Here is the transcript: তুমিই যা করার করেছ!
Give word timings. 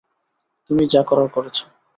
তুমিই 0.65 0.91
যা 0.93 1.01
করার 1.09 1.29
করেছ! 1.35 1.57